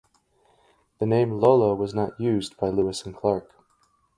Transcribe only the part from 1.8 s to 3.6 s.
not used by Lewis and Clark.